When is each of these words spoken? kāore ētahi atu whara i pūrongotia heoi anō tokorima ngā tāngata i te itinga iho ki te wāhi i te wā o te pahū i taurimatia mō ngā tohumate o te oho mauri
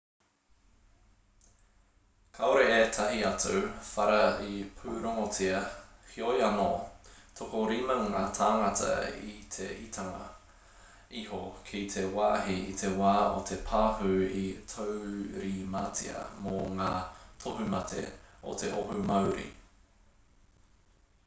kāore 2.35 2.69
ētahi 2.75 3.19
atu 3.31 3.59
whara 3.89 4.21
i 4.53 4.63
pūrongotia 4.77 5.59
heoi 6.13 6.39
anō 6.47 6.65
tokorima 7.41 7.97
ngā 8.15 8.23
tāngata 8.39 8.95
i 9.33 9.35
te 9.57 9.67
itinga 9.83 10.23
iho 11.21 11.41
ki 11.69 11.83
te 11.97 12.05
wāhi 12.15 12.55
i 12.71 12.77
te 12.83 12.89
wā 13.03 13.13
o 13.27 13.43
te 13.51 13.57
pahū 13.69 14.15
i 14.45 14.45
taurimatia 14.73 16.23
mō 16.47 16.63
ngā 16.81 16.91
tohumate 17.45 18.07
o 18.53 18.57
te 18.63 18.73
oho 18.81 18.97
mauri 19.13 19.47